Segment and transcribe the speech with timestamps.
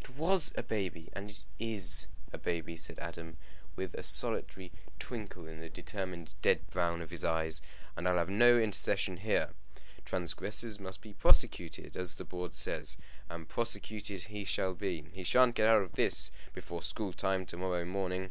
[0.00, 3.38] "It was a baby, and it is a baby," said Adam,
[3.74, 4.70] with a solitary
[5.00, 7.60] twinkle in the determined dead brown of his eyes.
[7.96, 9.50] "And I'll have no intercession here.
[10.04, 12.98] Transgressors must be prosecuted, as the board says.
[13.28, 15.06] And prosecuted he shall be.
[15.10, 18.30] He sha'n't get out of this before school time to morrow morning.